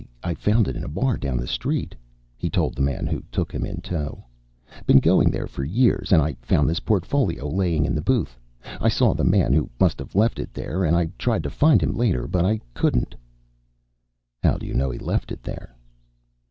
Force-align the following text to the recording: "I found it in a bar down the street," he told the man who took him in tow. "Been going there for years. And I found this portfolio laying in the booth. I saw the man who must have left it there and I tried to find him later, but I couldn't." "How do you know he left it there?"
"I 0.23 0.33
found 0.33 0.67
it 0.67 0.75
in 0.75 0.83
a 0.83 0.87
bar 0.87 1.15
down 1.15 1.37
the 1.37 1.45
street," 1.45 1.93
he 2.35 2.49
told 2.49 2.73
the 2.73 2.81
man 2.81 3.05
who 3.05 3.21
took 3.31 3.51
him 3.53 3.67
in 3.67 3.81
tow. 3.81 4.25
"Been 4.87 4.97
going 4.97 5.29
there 5.29 5.45
for 5.45 5.63
years. 5.63 6.11
And 6.11 6.23
I 6.23 6.33
found 6.41 6.67
this 6.67 6.79
portfolio 6.79 7.47
laying 7.47 7.85
in 7.85 7.93
the 7.93 8.01
booth. 8.01 8.39
I 8.79 8.89
saw 8.89 9.13
the 9.13 9.23
man 9.23 9.53
who 9.53 9.69
must 9.79 9.99
have 9.99 10.15
left 10.15 10.39
it 10.39 10.55
there 10.55 10.85
and 10.85 10.95
I 10.95 11.11
tried 11.19 11.43
to 11.43 11.51
find 11.51 11.83
him 11.83 11.93
later, 11.93 12.25
but 12.27 12.45
I 12.47 12.61
couldn't." 12.73 13.13
"How 14.41 14.57
do 14.57 14.65
you 14.65 14.73
know 14.73 14.89
he 14.89 14.97
left 14.97 15.31
it 15.31 15.43
there?" 15.43 15.75